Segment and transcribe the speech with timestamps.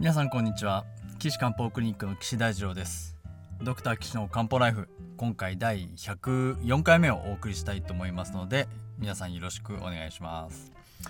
[0.00, 0.84] 皆さんこんにちは。
[1.18, 3.16] 岸漢方クリニックの岸大二郎です。
[3.60, 8.68] ドクター岸の漢方ライフ今回第104回目をお送りしたいと思いますので
[9.00, 10.48] 皆さんよろしくお願いしま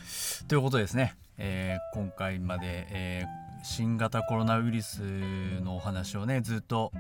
[0.01, 0.47] す。
[0.47, 5.03] ということですね、えー、今回まで、えー、新型コロナウイルス
[5.61, 6.91] のお話をねずっと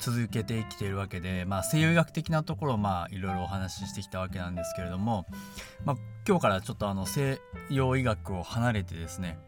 [0.00, 5.24] 続けてきているわけで、まあ、西洋医学的なところをまあいろいろお話ししてきたわけなんですけれども、
[5.86, 5.96] まあ、
[6.28, 9.38] 今日からちょっとあの西洋医学を離れてですね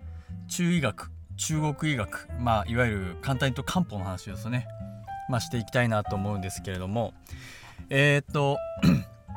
[0.49, 4.67] 中医学中国医学まあいわゆる簡単に言うと漢方の話ですよね。
[5.29, 7.15] まあしていきたいなと思うんですけれども。
[7.91, 8.59] えー、っと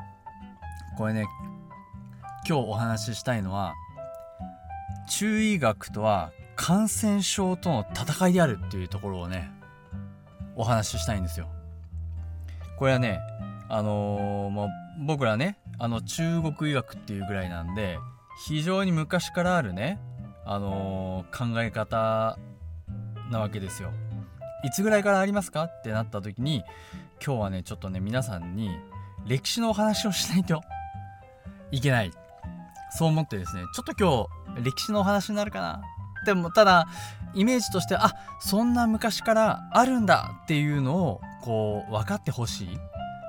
[0.97, 1.25] これね
[2.47, 3.75] 今日お話ししたいのは
[5.09, 9.51] 中医学とは感染症との戦いであるっていうところをね
[10.55, 11.47] お話ししたいんですよ。
[12.77, 13.19] これはね
[13.67, 14.69] あのー、もう
[15.05, 17.99] 僕らねあの中国医学っていうぐらいなんで
[18.47, 19.99] 非常に昔からあるね
[20.51, 22.39] あのー、考え方
[23.29, 23.91] なわけですよ。
[24.63, 25.65] いつぐらいからありますか？
[25.65, 26.63] ってなった時に
[27.23, 28.71] 今日はねちょっとね皆さんに
[29.27, 30.63] 歴史のお話をしないと
[31.69, 32.11] いけない
[32.89, 35.83] そう思ってですねちょっと今日歴史のお話になるかな
[36.25, 36.87] でもただ
[37.35, 42.69] イメージとしてあそんな昔からあるんだっていうのをこう分かってほしい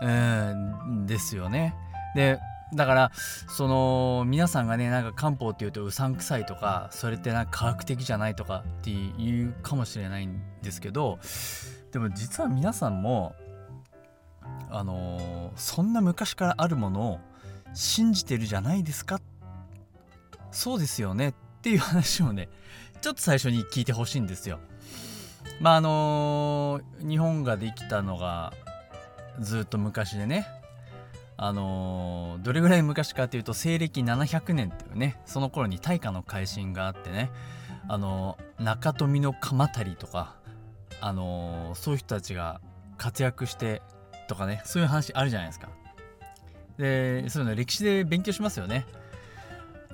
[0.02, 1.74] うんですよね。
[2.14, 2.40] で
[2.74, 3.12] だから
[3.48, 11.18] その皆さんがねなんか漢方っていうとうさんくさいとかそれってなんか科学的じゃないとかって言うかもしれないんですけど
[11.90, 13.34] でも実は皆さんも
[14.70, 17.20] あのー、そんな昔からあるものを
[17.74, 19.20] 信じてるじゃないですか？
[20.52, 22.48] そうですよねっていう話をね
[23.00, 24.60] ちょっと最初に聞いてほしいんですよ。
[25.60, 28.52] まああのー、日本ができたのが
[29.40, 30.46] ずっと昔でね
[31.42, 37.30] あのー、どれぐらい昔かというと西暦700年っていうねその頃に大化の改新があってね
[37.88, 40.36] あのー、中富の鎌足りとか
[41.00, 42.60] あのー、そういう人たちが
[42.98, 43.80] 活躍して
[44.28, 45.70] とかねそういう話あるじゃないですか。
[46.76, 48.84] でそういうの歴史で勉強しますよね。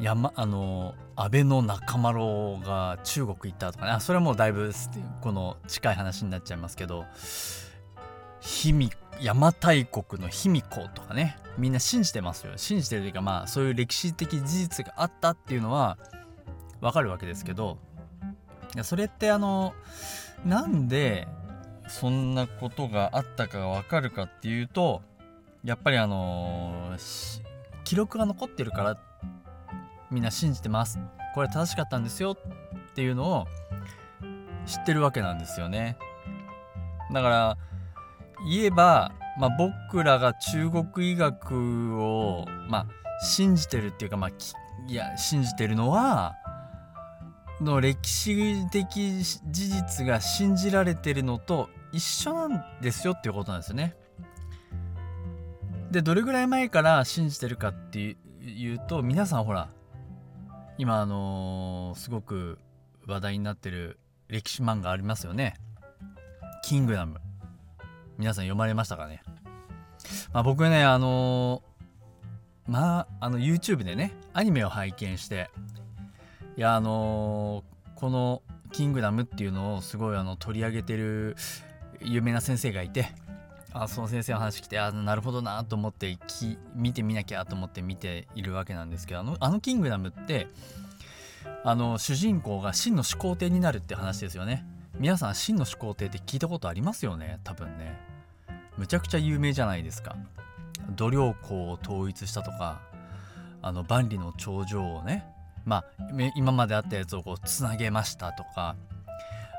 [0.01, 2.21] 山あの安倍の中丸
[2.67, 3.93] が中国行ったとかね。
[3.93, 4.73] あそれはもうだいぶ
[5.21, 7.05] この近い話になっちゃいますけど
[8.41, 11.39] 卑弥邪馬台国の卑弥呼とかね。
[11.59, 12.53] みんな信じてますよ。
[12.57, 15.99] 信じてるというかまあそういう歴史的事実があったっていうのは
[16.81, 17.79] わかるわけですけど
[18.75, 19.75] いやそれってあの
[20.45, 21.27] なんで
[21.89, 25.03] そんなことがあったかがわかるかっていうと
[25.65, 26.97] やっぱりあの
[27.85, 28.99] 記録が残ってるから
[30.11, 30.99] みんな信じてます。
[31.35, 33.47] これ正しかったんですよっていうのを
[34.67, 35.97] 知ってるわけなんですよね。
[37.13, 37.59] だから
[38.49, 42.87] 言えば、まあ、僕らが中国医学を、まあ、
[43.25, 44.31] 信じてるっていうか、まあ、
[44.89, 46.37] いや信じてるのは
[47.61, 53.97] の歴史的事実が信じられてるのと一緒なんですよっていうことなんですよね。
[55.91, 59.69] でどれぐらい前から信じてるかっていうと皆さんほら
[60.79, 62.59] 今あのー、すごく
[63.07, 63.99] 話題になってる
[64.29, 65.55] 歴史漫画ありますよね。
[66.63, 67.21] キングダム。
[68.19, 69.23] 皆さん読まれましたかね、
[70.33, 75.51] まあ、僕ねあのー、まああの YouTube でねアニメを拝見して
[76.57, 81.37] いやあのー、この「キングダム」っていうのをすごいあの取り上げてる
[82.01, 83.09] 有名な先生がいて
[83.73, 90.49] あその先生の話来てあなるほどなと思ってき見てみなきゃと思って見ているわけなんですけどあの「あのキングダム」って
[91.65, 94.65] あの主人公が真の始皇帝になるって話ですよね。
[94.99, 97.39] 皆さん真の始皇帝って聞いたことありますよね？
[97.45, 98.01] 多分ね。
[98.79, 100.17] むちゃくちゃ有名じゃないですか。
[100.97, 102.81] 度量衡を統一したとか
[103.61, 105.27] あの万里の長城をね
[105.67, 105.85] まあ
[106.35, 108.77] 今まであったやつをこうつなげましたとか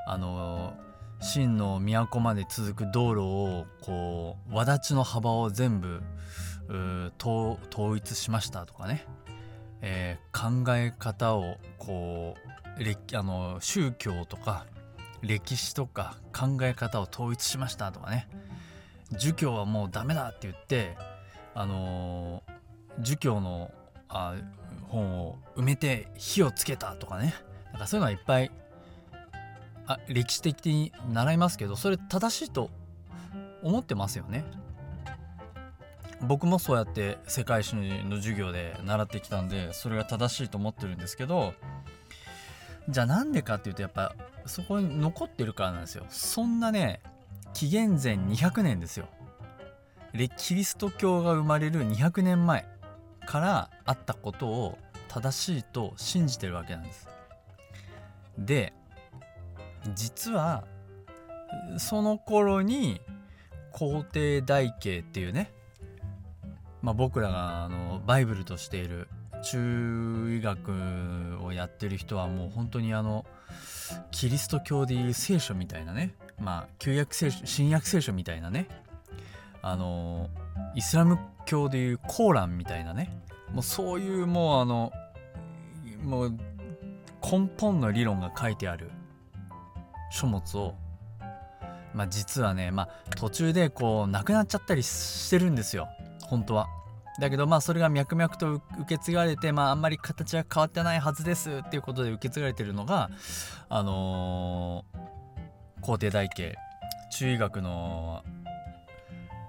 [0.08, 0.74] あの
[1.20, 6.02] 真の都まで続く道路をこう轍の幅を全部
[7.20, 9.06] 統一しましたとかね、
[9.82, 14.66] えー、考え方をこうあの宗教とか
[15.22, 18.28] 歴史とか考え方を統一しましたとかね
[19.12, 20.96] 儒教はもうダメだって言って
[21.56, 23.72] あのー、儒教の
[24.10, 24.36] あ
[24.90, 27.34] 本を埋めて火をつけたとかね
[27.72, 28.52] なんかそういうのはいっぱい
[29.88, 32.70] あ歴史的に習いますけどそれ正しいと
[33.64, 34.46] 思ってますよね。
[36.22, 41.54] 僕もそうやって世界史の授業で習ってきたんでそれが正しいと思ってるんですけど
[42.90, 44.16] じゃあなんでかっていうとやっぱ
[44.48, 46.06] そこに残ってるからなんですよ。
[46.10, 47.02] そんなね
[47.54, 49.08] 紀元前200年ですよ。
[50.38, 52.68] キリスト教が生まれる200年前
[53.26, 54.78] からあったことを
[55.08, 57.08] 正しいと信じてるわけなんです。
[58.38, 58.74] で
[59.94, 60.66] 実は
[61.78, 63.02] その頃に
[63.72, 65.52] 皇帝台形っていうね、
[66.82, 69.08] まあ、僕らがあのバイブルとしている
[69.44, 73.26] 中医学をやってる人はもう本当にあの
[74.12, 78.68] キリスト教でいう聖書みたいなねまあ旧約聖書新約聖書みたいなね
[79.62, 80.30] あの
[80.76, 83.12] イスラム教でいうコーランみたいなね
[83.54, 84.92] もうそういうもうあの
[86.04, 86.38] もう
[87.22, 88.92] 根本の理論が書いてある
[90.12, 90.76] 書物を
[91.94, 95.88] まあ実はねまあ途中でこうなくなっちゃったりしてるんですよ
[96.22, 96.68] 本当は。
[97.20, 103.10] だけどまあそれが脈々と受け継がれてまああんまり形は変わってないはずですっていうことで受け継がれてるのが
[103.70, 106.56] あのー、皇帝台形
[107.12, 108.24] 中医学の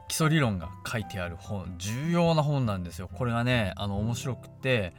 [0.08, 3.10] 基礎理論が書いてある本重要な本なんですよ。
[3.12, 4.94] これがねあの面白くて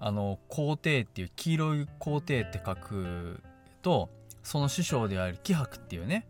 [0.00, 3.40] あの皇帝っていう黄色い皇帝って書く
[3.82, 4.10] と
[4.42, 6.26] その師匠である気白っていうね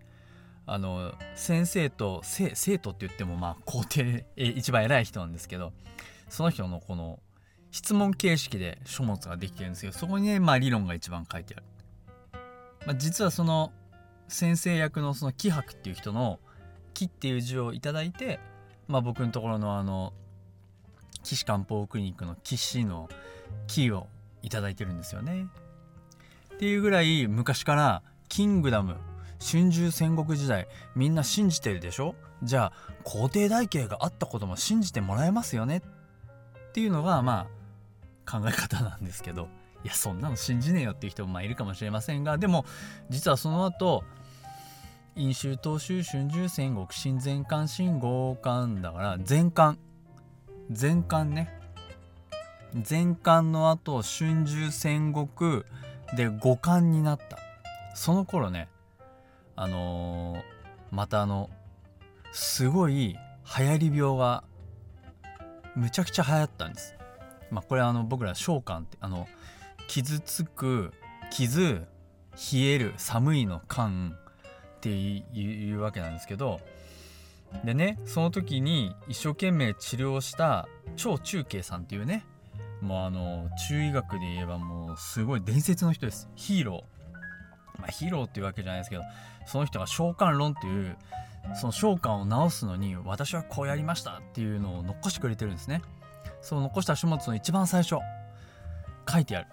[0.71, 5.73] あの先生と生徒って言ってもまあ皇帝一番偉い人なんですけど
[6.29, 7.19] その人のこの
[7.71, 11.65] 質問形式で書物ができてるんですけどそこにねまあ理論が一番書いてある、
[12.87, 13.73] まあ、実はその
[14.29, 16.39] 先生役のその気白っていう人の
[16.93, 18.39] 「木」っていう字を頂いて、
[18.89, 20.13] まあ、僕のところのあの
[21.23, 23.09] 岸漢方クリニックの岸の
[23.67, 24.07] 木を
[24.43, 25.47] 頂いてるんですよね。
[26.55, 28.97] っていうぐらい昔からキングダム
[29.41, 32.15] 春秋戦国時代みんな信じてるでしょ？
[32.43, 32.73] じゃあ
[33.05, 35.79] 皇帝台形があったことも信じてもらえますよね？
[35.79, 37.49] っていうのがま
[38.27, 39.49] あ考え方なんですけど。
[39.85, 42.65] いやそんなの信じねえよっていう人もまあいるかもしれませんがでも
[43.11, 44.03] 実はその後
[45.15, 49.77] 飲酒東州春秋戦国新前漢新豪漢だから前漢。
[50.69, 51.49] 前漢ね。
[52.91, 55.63] 前漢の後春秋戦国
[56.17, 57.39] で五漢になった。
[57.95, 58.69] その頃ね
[59.61, 60.41] あのー、
[60.93, 61.51] またあの
[62.31, 63.17] すごい
[63.59, 64.45] 流行り病が
[65.75, 66.95] むちゃくちゃ流行ったんです。
[67.51, 69.27] まあ、これあの僕ら召喚ってあの
[69.89, 70.93] 傷つく
[71.31, 71.87] 傷
[72.53, 74.17] 冷える寒いの寒
[74.77, 76.61] っていうわけなんですけど
[77.65, 82.25] でねその時に一生懸命治療した超中継さんっていうね
[82.81, 86.98] もうあの中医学で言えばもうすごい伝説の人ですヒーロー
[87.79, 89.03] まあ、ヒーローっていうわけじゃないですけど
[89.47, 90.97] その人が召喚論っていう
[91.55, 95.83] その召喚を治すのに私はこうやりましたっていうのを残してくれてるんですね。
[96.43, 97.97] その残した書物の一番最初
[99.11, 99.49] 書いてある。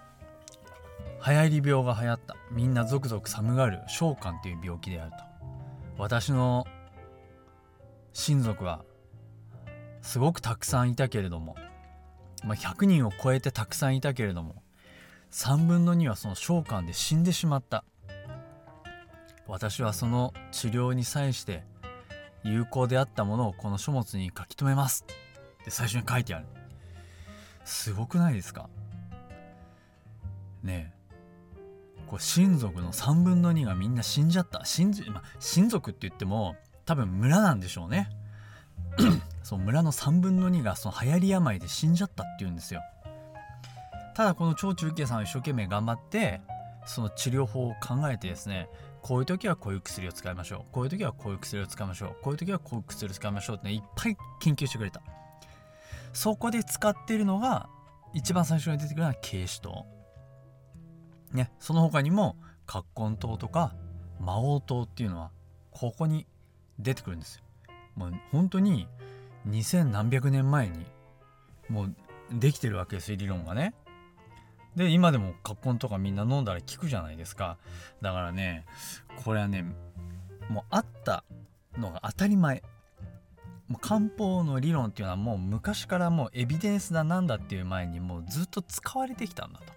[1.26, 2.36] 流行り病が流行った。
[2.50, 3.80] みんなゾクゾク寒がる。
[3.88, 5.16] 召喚っていう病気であると。
[5.98, 6.66] 私の
[8.12, 8.84] 親族は
[10.02, 11.56] すごくたくさんいたけれども、
[12.44, 14.62] まあ、100人を超えてたくさんいたけれども
[15.32, 17.84] 3分の2はその召喚で死んでしまった。
[19.48, 21.62] 私はその治療に際して
[22.42, 25.04] 有効であったものをこの書物に書き留めます。
[25.62, 26.46] って最初に書いてある。
[27.64, 28.68] すごくないですか？
[30.62, 30.96] ねえ。
[32.06, 34.64] こう親族の3分の2がみんな死んじゃった。
[34.64, 38.08] 親,、ま、親族って言っても多分村なんでしょうね。
[39.42, 42.80] そう村の3分の2がその流行り病で死んじゃったっていうんですよ。
[44.14, 46.40] ただこの超中継さんは一生懸命頑張って
[46.86, 48.68] その治療法を考えてですね
[49.06, 50.72] こういう時はこういう薬を使いましょう。
[50.72, 52.16] こういう時はこういう薬を使いましょう。
[52.22, 55.00] こういう時はこういう薬を使いましょうって、ね、いっぱい研究してくれた。
[56.12, 57.68] そこで使ってるのが
[58.14, 59.86] 一番最初に出てくるのは軽視糖
[61.32, 62.36] ねその他にも
[62.66, 63.76] 葛根糖とか
[64.18, 65.30] 魔王糖っていうのは
[65.70, 66.26] ここに
[66.80, 67.44] 出てくるんですよ。
[67.94, 68.88] もう本当に
[69.46, 70.84] 2000何百年前に
[71.68, 71.94] もう
[72.32, 73.72] できてるわけですよ理論がね。
[74.76, 77.56] で今でも葛根とかみんな飲んだら効くじゃないですか。
[78.02, 78.66] だからね
[79.24, 79.64] これはね
[80.48, 81.24] もうあった
[81.78, 82.62] のが当たり前。
[83.68, 89.72] もう漢方の理論っていうのはもう昔からもうエビデンスだなんだっていう前にもうずっと使われてきたんだと。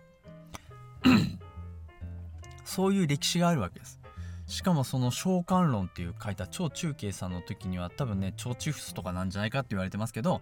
[2.65, 4.00] そういう歴史があるわけです。
[4.46, 10.41] しかもその召喚論っていう書いた超中継さんの時には多分ね超チフスとかなんじゃないかって言われてますけど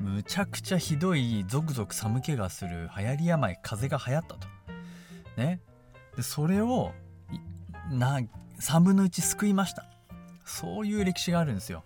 [0.00, 4.48] むちゃくちゃひどいゾクゾク寒気がする流行り病風邪が流行ったと。
[5.36, 5.60] ね。
[6.16, 6.92] でそれを
[7.90, 8.20] な
[8.60, 9.84] 3分の1救いました。
[10.44, 11.84] そういう歴史があるんですよ。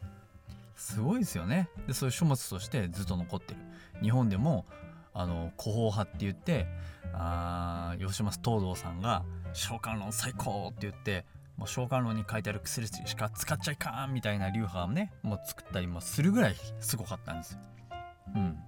[0.76, 1.68] すごいですよね。
[1.86, 3.60] でそういう書物としてずっと残ってる。
[4.02, 4.66] 日本でも
[5.14, 6.66] あの古法派って言って
[7.12, 11.26] あ吉松東堂さんが「召喚論最高!」って言って
[11.56, 17.60] もう召喚論に書いてある薬しか使っちゃいかんみたいな流派をねもう作ったりもするぐらいすごかったんですよ。
[18.34, 18.58] うん。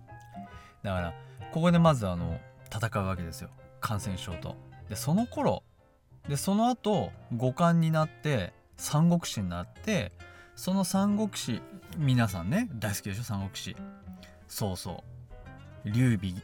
[0.83, 1.15] だから
[1.53, 2.39] ここでまずあの
[2.73, 3.51] 戦うわけですよ。
[3.81, 4.57] 感染症と。
[4.89, 5.63] でその頃
[6.29, 10.13] でその後五冠になって三国志になって
[10.57, 11.63] その三国志
[11.97, 13.23] 皆さんね大好きでしょ？
[13.23, 13.77] 三国志。
[14.49, 15.05] そうそ
[15.85, 15.91] う。
[15.91, 16.35] 劉備、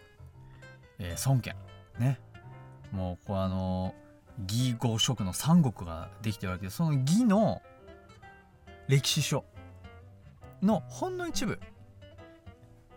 [0.98, 1.56] えー、孫権。
[1.98, 2.18] ね。
[2.92, 3.94] もうこうあの
[4.48, 7.62] 義合職の三国ができてるわけでその義の
[8.88, 9.44] 歴史書
[10.62, 11.60] のほんの一部。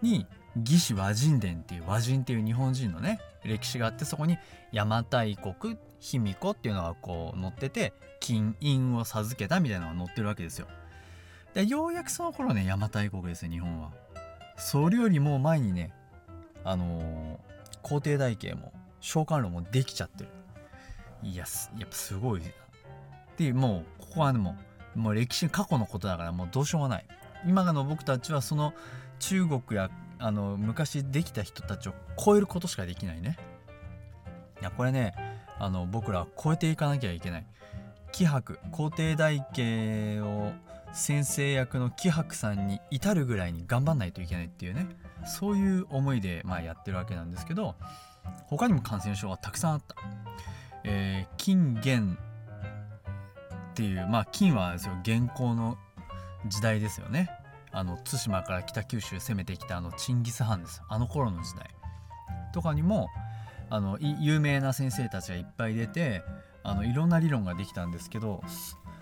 [0.04, 4.38] に義士和人伝っていう和人っていう日本人のね歴史があってそこに
[4.72, 10.68] 邪馬台国卑弥呼っていうのがこう載ってて金印を授けたみたいなのが載ってるわけですよ。
[11.54, 13.92] でようやくその頃ね邪馬台国ですよ日本は。
[14.58, 15.92] それよりも前にね
[16.64, 17.38] あのー、
[17.82, 20.30] 皇帝台形も召喚炉もできちゃってる。
[21.24, 21.46] いや
[21.80, 22.42] やっぱすごい
[23.38, 24.58] でもうここはねも
[24.96, 27.06] うもう歴史過去のことだからもうどうしようもない
[27.48, 28.74] 今の僕たちはその
[29.20, 29.90] 中国や
[30.20, 31.94] あの昔できた人たちを
[32.24, 33.38] 超えることしかできないね。
[34.62, 35.14] いやこれね
[35.60, 37.46] あの僕らは超えていかなきゃいけない。
[38.12, 40.52] 気迫皇帝大家を
[40.94, 44.88] 先生役の気迫さんに至るぐらいに頑張んないといけないっていうね。
[45.26, 47.76] そういう思いでまあやってるわけなんですけど
[48.46, 49.96] 他にも感染症がたくさんあった。
[50.86, 52.18] えー、金元
[53.72, 55.78] っていうまあ金はですよ元寇の
[56.48, 57.30] 時代ですよね。
[57.74, 61.70] あの対馬から北九州攻めてきたあのチンギス・ハンですあの頃の時代。
[62.54, 63.10] とかにも
[63.70, 66.22] あの有名な先生たちがいっぱい出て
[66.64, 68.44] あのいろんな理論ができたんですけど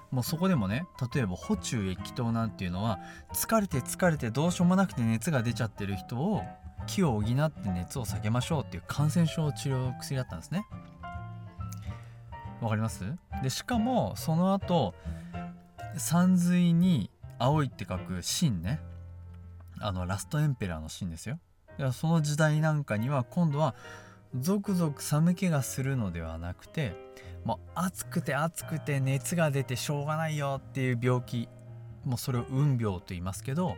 [0.10, 3.00] もうそこでもね例えば補中液糖なんていうのは
[3.34, 6.42] 疲れて疲れてどうしようもなくて熱が出ちゃってる人を
[6.88, 10.66] 気を補って熱を下げましょうっていう感染症治療薬だったんですね。
[12.62, 13.04] わかります？
[13.44, 14.94] でしかもその後
[15.98, 17.10] 山水に
[17.42, 18.80] 青いって書く秦ね。
[19.80, 21.40] あのラストエンペラーの秦ですよ。
[21.92, 23.74] その時代なんかには今度は
[24.40, 26.96] ゾクゾク寒気がするのではなくて
[27.44, 31.50] もう暑くて暑くて熱が出てしょうがないよっていう病気
[32.06, 33.76] もうそれを運病と言いますけど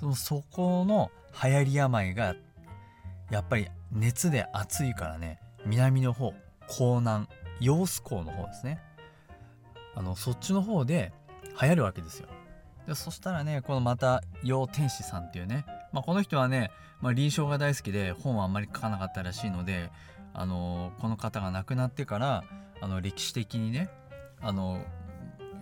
[0.00, 1.10] そのそこの
[1.42, 2.34] 流行り病が
[3.30, 6.34] やっぱり熱で暑いからね南の方
[6.68, 7.28] 江南
[7.60, 8.80] 揚子港の方ですね。
[9.94, 11.12] あのそっちの方で
[11.60, 12.28] 流行るわけですよ。
[12.86, 19.90] でそしたらねこのまた楊天使さんっていうね、まあ、この人はね、まあ、臨床が大好きで本はあんまり書かなかったらしいので
[20.32, 22.44] あのこの方が亡くなってから
[22.80, 23.88] あの歴史的にね
[24.40, 24.82] あの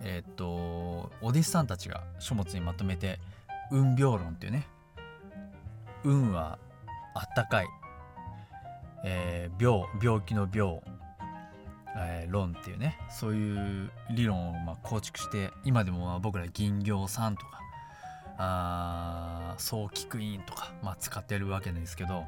[0.03, 3.19] えっ、とお弟子さんたちが書物にまとめて
[3.71, 4.67] 「運病論」っていうね
[6.03, 6.59] 運は
[7.15, 7.67] あったかい、
[9.03, 10.81] え、病病気の病
[11.97, 17.61] えー、論っていうねそういう理論をまあ構築して今でもまあ僕ら銀行さんとか
[18.37, 22.25] あ早期クイーンとか、まあ、使ってるわけなんですけど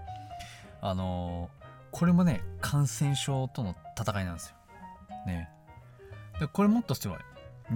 [0.81, 4.55] あのー、これもね感染症との戦いなんですよ。
[5.25, 5.50] ね。
[6.39, 7.17] でこれもっとすごい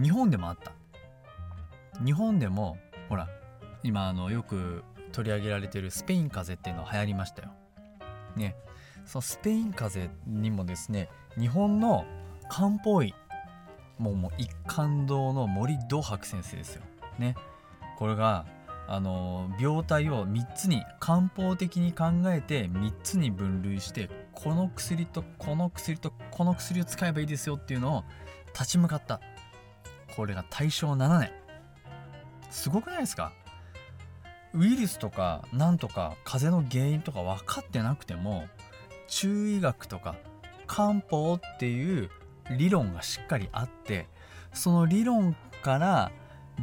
[0.02, 0.72] 日本でもあった。
[2.04, 2.78] 日本でも
[3.10, 3.28] ほら
[3.84, 7.50] 今あのよく取り上げられてるスペイン風邪っていうのは流行りましたよ。
[8.36, 8.56] ね。
[9.06, 12.06] そのスペイン風邪にもですね日本の
[12.50, 13.14] 漢方医
[13.98, 16.82] もうもう一貫堂の森道博先生ですよ。
[17.20, 17.36] ね。
[17.98, 18.46] これが
[18.88, 28.04] あの病態を3つに漢方的に考えて3つに分類してこの薬とこの薬とこの薬を使えばいいですよっていうのを
[28.54, 29.22] 立ち向かった
[30.16, 31.32] これが大正7年
[32.50, 33.32] すごくないですか？
[34.54, 38.48] ウイルスとかなんとか風邪の原因とか分かってなくても
[39.08, 40.16] 中医学とか
[40.74, 42.10] 漢方っていう
[42.58, 44.08] 理論がしっかりあって
[44.54, 46.14] その理論から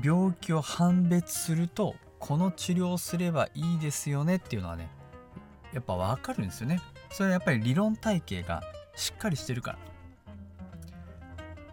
[0.03, 4.89] 病気を判別するとこの治療すればいいですよねっていうのはね
[5.75, 6.81] やっぱ分かるんですよね。
[7.11, 8.63] それはやっぱり理論体系が
[8.97, 9.79] しっかりしてるから。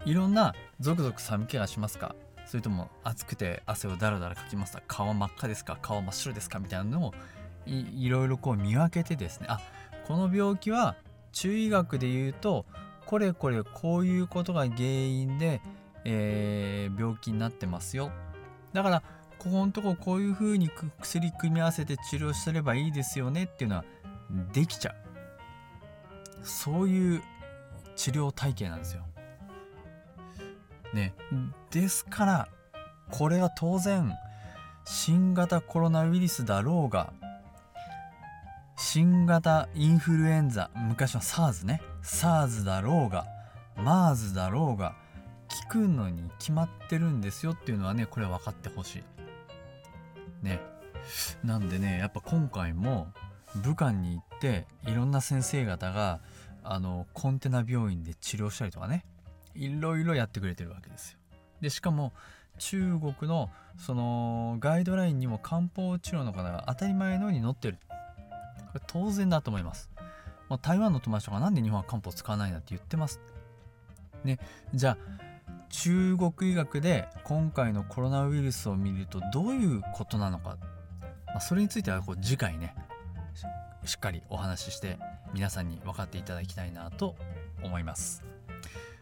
[0.04, 2.16] いろんなゾクゾク寒気がしますか？
[2.46, 4.84] それとも暑くて汗をダラダラかきますか？
[4.88, 5.78] 顔真っ赤ですか？
[5.82, 6.60] 顔真っ白ですか？
[6.60, 7.14] みたいなのを
[7.66, 9.48] いろいろこう見分けてですね。
[9.50, 9.62] あ
[10.06, 10.96] この病気は
[11.36, 12.66] 中医学で言うと
[13.06, 15.62] これこれこういうことが原因で、
[16.06, 18.12] えー、病気になってますよ。
[18.74, 19.04] だから
[19.38, 23.86] ここのとここういう風に薬組み合わせて治療すればいいですよねっていうのは
[24.54, 24.96] できちゃう。
[26.42, 27.22] そういう
[27.96, 29.04] 治療体系なんですよ。
[30.94, 31.14] ね。
[31.70, 32.48] ですから
[33.12, 34.16] これは当然
[34.86, 37.14] 新型コロナウイルスだろうが
[38.78, 41.82] 新型インフルエンザ昔の SARS ね。
[42.04, 43.26] SARS だろうが
[43.78, 44.96] MERS だろうが
[45.64, 49.04] 効くのに決まってるんですよっていうのはねこれ分かってほしい。
[50.44, 50.60] ね。
[51.44, 53.08] なんでねやっぱ今回も
[53.64, 56.20] 武漢に行っていろんな先生方が
[56.64, 59.06] あのコンテナ病院で治療したりとかね
[59.54, 61.20] いろいろやってくれてるわけですよ。
[61.62, 62.12] でしかも
[62.58, 67.78] 中国のそのガイドラインにも漢方治療の方が当たり前のように載ってる。
[68.86, 69.90] 当然だと思います、
[70.50, 73.20] まあ、台湾の友達とかなんで日本は漢方使わないんだって言ってます。
[74.24, 74.40] ね
[74.74, 74.98] じゃあ
[75.70, 80.58] 中国医学で今回のコロナウイルスを見るとどういうことなのか、
[81.28, 82.76] まあ、それについてはこう次回ね
[83.84, 84.98] しっかりお話しして
[85.34, 87.16] 皆さんに分かっていただきたいなと
[87.64, 88.24] 思います。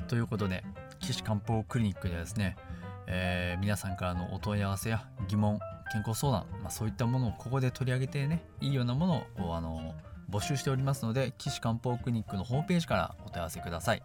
[0.07, 0.63] ということで
[0.99, 2.57] 岸漢方クリニックではですね
[3.07, 5.59] えー、皆さんからのお問い合わせや疑問
[5.93, 9.93] 健康相談、まあ、そういったものをここで取り上げてねいいようなものをあの
[10.29, 14.01] 募集しておりますので岸漢方クリニックのホームページからお問い合わせください。